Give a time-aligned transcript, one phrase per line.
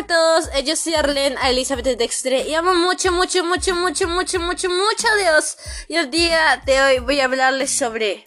[0.00, 4.08] a todos, eh, yo soy Arlene a Elizabeth Dextre y amo mucho, mucho, mucho, mucho,
[4.08, 5.58] mucho, mucho, mucho a Dios.
[5.88, 8.24] Y el día de hoy voy a hablarles sobre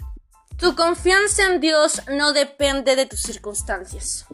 [0.60, 4.26] tu confianza en Dios no depende de tus circunstancias.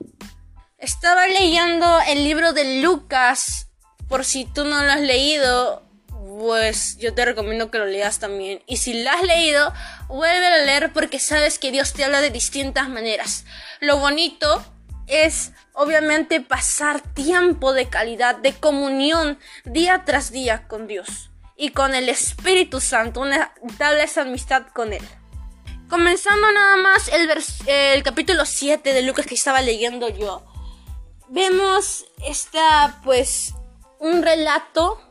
[0.77, 3.67] Estaba leyendo el libro de Lucas,
[4.09, 5.83] por si tú no lo has leído,
[6.39, 8.61] pues yo te recomiendo que lo leas también.
[8.67, 9.73] Y si lo has leído,
[10.09, 13.45] vuelve a leer porque sabes que Dios te habla de distintas maneras.
[13.79, 14.61] Lo bonito
[15.09, 21.93] es obviamente pasar tiempo de calidad, de comunión día tras día con Dios y con
[21.93, 25.05] el Espíritu Santo, una tal amistad con Él.
[25.89, 27.29] Comenzando nada más el,
[27.65, 30.45] el capítulo 7 de Lucas que estaba leyendo yo,
[31.27, 33.55] vemos esta pues
[33.99, 35.01] un relato,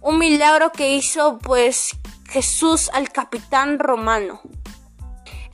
[0.00, 1.96] un milagro que hizo pues
[2.28, 4.40] Jesús al capitán romano.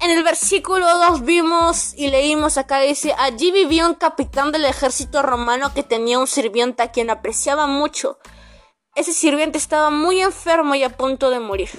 [0.00, 5.22] En el versículo 2 vimos y leímos acá dice, allí vivía un capitán del ejército
[5.22, 8.19] romano que tenía un sirviente a quien apreciaba mucho.
[8.94, 11.70] Ese sirviente estaba muy enfermo y a punto de morir.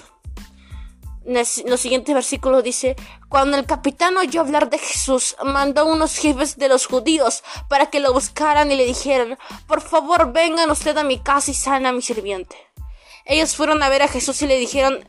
[1.26, 2.95] Los siguientes versículos dice,
[3.28, 7.88] cuando el capitán oyó hablar de Jesús, mandó a unos jefes de los judíos para
[7.88, 11.90] que lo buscaran y le dijeran, por favor vengan usted a mi casa y sana
[11.90, 12.56] a mi sirviente.
[13.26, 15.08] Ellos fueron a ver a Jesús y le dijeron,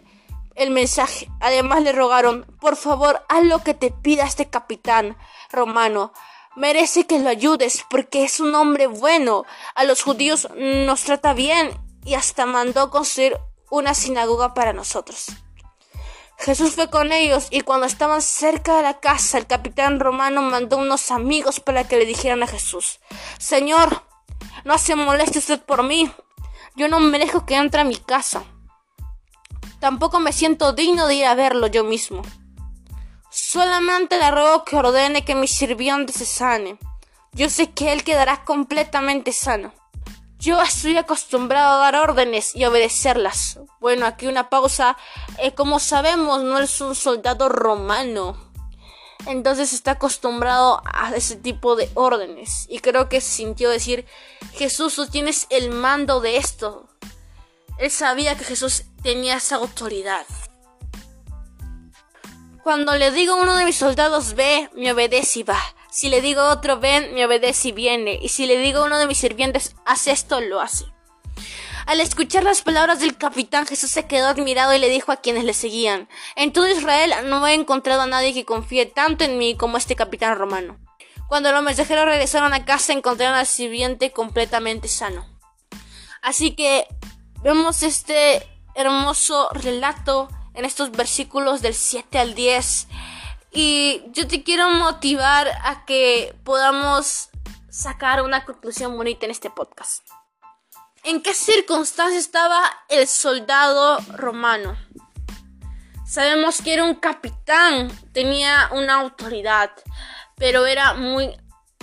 [0.58, 1.28] el mensaje.
[1.40, 5.16] Además le rogaron, por favor, haz lo que te pida este capitán
[5.50, 6.12] romano.
[6.56, 9.44] Merece que lo ayudes porque es un hombre bueno.
[9.74, 11.70] A los judíos nos trata bien
[12.04, 13.38] y hasta mandó construir
[13.70, 15.26] una sinagoga para nosotros.
[16.38, 20.78] Jesús fue con ellos y cuando estaban cerca de la casa, el capitán romano mandó
[20.78, 23.00] unos amigos para que le dijeran a Jesús,
[23.38, 24.02] Señor,
[24.64, 26.10] no se moleste usted por mí.
[26.76, 28.44] Yo no merezco que entre a mi casa.
[29.80, 32.22] Tampoco me siento digno de ir a verlo yo mismo.
[33.30, 36.78] Solamente le ruego que ordene que mi sirviente se sane.
[37.32, 39.72] Yo sé que él quedará completamente sano.
[40.38, 43.58] Yo estoy acostumbrado a dar órdenes y obedecerlas.
[43.80, 44.96] Bueno, aquí una pausa.
[45.38, 48.36] Eh, como sabemos, no es un soldado romano.
[49.26, 52.66] Entonces está acostumbrado a ese tipo de órdenes.
[52.68, 54.06] Y creo que sintió decir,
[54.54, 56.88] Jesús, tú tienes el mando de esto.
[57.78, 60.26] Él sabía que Jesús tenía esa autoridad.
[62.62, 65.58] Cuando le digo a uno de mis soldados ve, me obedece y va.
[65.90, 68.18] Si le digo a otro ven, me obedece y viene.
[68.20, 70.84] Y si le digo a uno de mis sirvientes haz esto, lo hace.
[71.86, 75.44] Al escuchar las palabras del capitán, Jesús se quedó admirado y le dijo a quienes
[75.44, 76.06] le seguían,
[76.36, 79.96] en todo Israel no he encontrado a nadie que confíe tanto en mí como este
[79.96, 80.78] capitán romano.
[81.28, 85.26] Cuando los mensajeros regresaron a casa encontraron al sirviente completamente sano.
[86.20, 86.86] Así que
[87.42, 92.88] vemos este hermoso relato en estos versículos del 7 al 10.
[93.52, 97.30] Y yo te quiero motivar a que podamos
[97.70, 100.06] sacar una conclusión bonita en este podcast.
[101.04, 104.76] ¿En qué circunstancia estaba el soldado romano?
[106.06, 109.70] Sabemos que era un capitán, tenía una autoridad,
[110.36, 111.36] pero era muy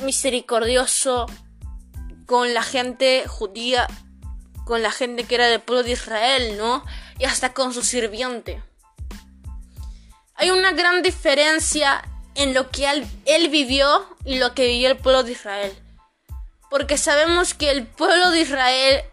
[0.04, 1.28] misericordioso
[2.26, 3.88] con la gente judía
[4.66, 6.84] con la gente que era del pueblo de Israel, ¿no?
[7.18, 8.62] Y hasta con su sirviente.
[10.36, 12.04] Hay una gran diferencia
[12.36, 12.90] en lo que
[13.26, 15.74] él, vivió y lo que vivió el pueblo de Israel.
[16.70, 19.04] Porque sabemos que el pueblo de Israel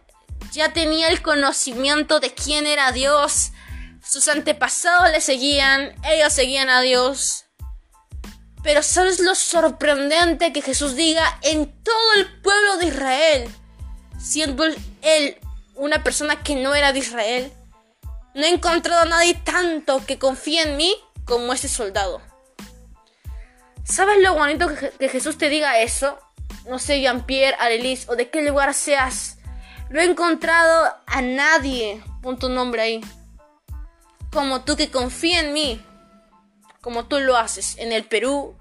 [0.52, 3.52] ya tenía el conocimiento de quién era Dios.
[4.04, 7.44] Sus antepasados le seguían, ellos seguían a Dios.
[8.64, 13.54] Pero ¿sabes lo sorprendente que Jesús diga en todo el pueblo de Israel?
[14.18, 14.64] Siendo
[15.02, 15.38] él
[15.74, 17.52] una persona que no era de Israel.
[18.34, 22.20] No he encontrado a nadie tanto que confíe en mí como ese soldado.
[23.84, 24.68] ¿Sabes lo bonito
[24.98, 26.18] que, Jesús te diga eso?
[26.66, 29.38] No sé, Jean-Pierre, Arelis o de qué lugar seas.
[29.90, 33.00] No he encontrado a nadie, pon tu nombre ahí,
[34.32, 35.84] como tú que confía en mí,
[36.80, 38.56] como tú lo haces en el Perú,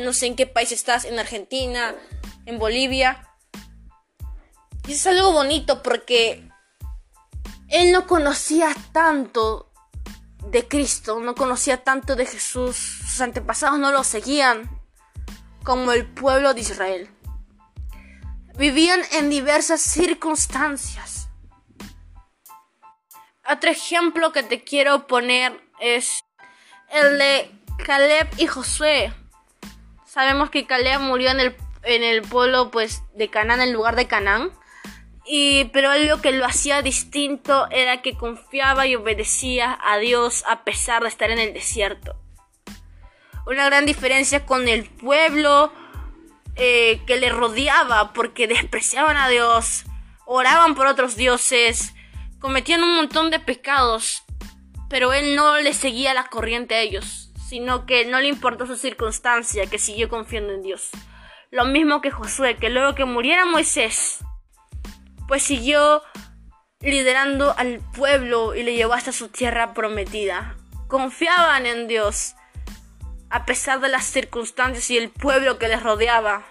[0.00, 1.94] no sé en qué país estás, en Argentina,
[2.46, 3.29] en Bolivia.
[4.90, 6.50] Y es algo bonito porque
[7.68, 9.70] él no conocía tanto
[10.46, 14.68] de Cristo, no conocía tanto de Jesús, sus antepasados no lo seguían
[15.62, 17.08] como el pueblo de Israel.
[18.58, 21.28] Vivían en diversas circunstancias.
[23.48, 26.24] Otro ejemplo que te quiero poner es
[26.88, 27.48] el de
[27.86, 29.14] Caleb y Josué.
[30.04, 34.08] Sabemos que Caleb murió en el, en el pueblo pues, de Canaán, en lugar de
[34.08, 34.50] Canaán.
[35.32, 40.64] Y, pero algo que lo hacía distinto era que confiaba y obedecía a Dios a
[40.64, 42.16] pesar de estar en el desierto.
[43.46, 45.72] Una gran diferencia con el pueblo
[46.56, 49.84] eh, que le rodeaba porque despreciaban a Dios,
[50.26, 51.94] oraban por otros dioses,
[52.40, 54.24] cometían un montón de pecados,
[54.88, 58.76] pero él no le seguía la corriente a ellos, sino que no le importó su
[58.76, 60.90] circunstancia, que siguió confiando en Dios.
[61.52, 64.24] Lo mismo que Josué, que luego que muriera Moisés,
[65.30, 66.02] pues siguió
[66.80, 70.56] liderando al pueblo y le llevó hasta su tierra prometida.
[70.88, 72.34] Confiaban en Dios,
[73.30, 76.42] a pesar de las circunstancias y el pueblo que les rodeaba.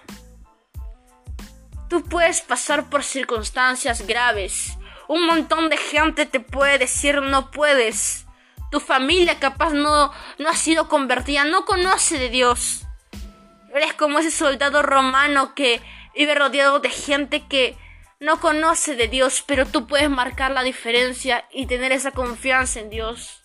[1.90, 4.78] Tú puedes pasar por circunstancias graves.
[5.08, 8.24] Un montón de gente te puede decir no puedes.
[8.70, 12.86] Tu familia capaz no, no ha sido convertida, no conoce de Dios.
[13.74, 15.82] Eres como ese soldado romano que
[16.14, 17.76] vive rodeado de gente que
[18.20, 22.90] no conoce de Dios, pero tú puedes marcar la diferencia y tener esa confianza en
[22.90, 23.42] Dios.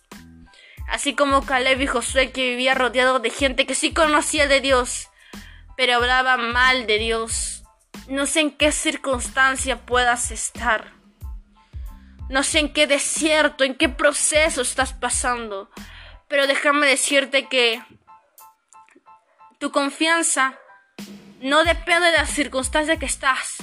[0.89, 5.10] Así como Caleb y Josué que vivía rodeado de gente que sí conocía de Dios,
[5.77, 7.63] pero hablaba mal de Dios.
[8.07, 10.94] No sé en qué circunstancia puedas estar.
[12.30, 15.69] No sé en qué desierto, en qué proceso estás pasando.
[16.27, 17.81] Pero déjame decirte que
[19.57, 20.60] tu confianza
[21.39, 23.57] no depende de la circunstancia que estás,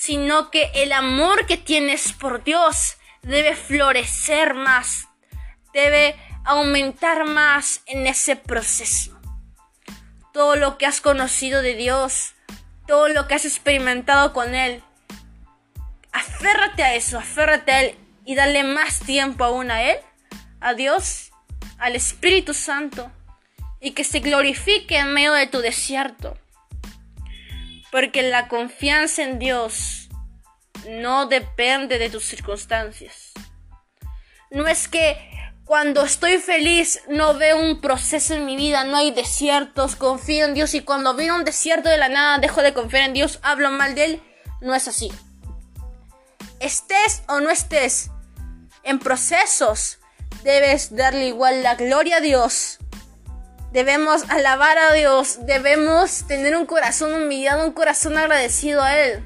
[0.00, 5.08] sino que el amor que tienes por Dios debe florecer más,
[5.74, 9.20] debe aumentar más en ese proceso.
[10.32, 12.32] Todo lo que has conocido de Dios,
[12.86, 14.82] todo lo que has experimentado con Él,
[16.12, 19.98] aférrate a eso, aférrate a Él y dale más tiempo aún a Él,
[20.62, 21.30] a Dios,
[21.76, 23.12] al Espíritu Santo,
[23.82, 26.38] y que se glorifique en medio de tu desierto.
[27.90, 30.08] Porque la confianza en Dios
[30.88, 33.32] no depende de tus circunstancias.
[34.50, 35.16] No es que
[35.64, 40.54] cuando estoy feliz no veo un proceso en mi vida, no hay desiertos, confío en
[40.54, 43.70] Dios y cuando veo un desierto de la nada dejo de confiar en Dios, hablo
[43.70, 44.22] mal de Él.
[44.60, 45.12] No es así.
[46.58, 48.10] Estés o no estés
[48.82, 50.00] en procesos,
[50.42, 52.78] debes darle igual la gloria a Dios
[53.72, 59.24] Debemos alabar a Dios, debemos tener un corazón humillado, un corazón agradecido a Él.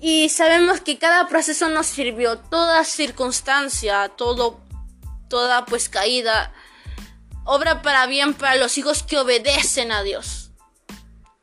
[0.00, 4.60] Y sabemos que cada proceso nos sirvió, toda circunstancia, todo,
[5.28, 6.52] toda pues caída,
[7.44, 10.50] obra para bien para los hijos que obedecen a Dios.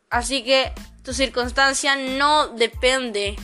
[0.09, 3.37] Así que tu circunstancia no depende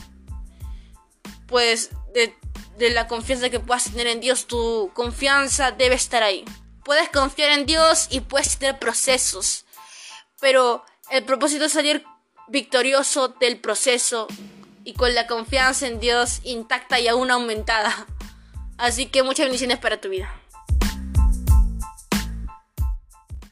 [1.46, 2.36] pues de,
[2.76, 6.44] de la confianza que puedas tener en Dios, tu confianza debe estar ahí.
[6.84, 9.64] Puedes confiar en Dios y puedes tener procesos,
[10.40, 12.04] pero el propósito es salir
[12.48, 14.28] victorioso del proceso
[14.84, 18.06] y con la confianza en Dios intacta y aún aumentada.
[18.76, 20.32] Así que muchas bendiciones para tu vida.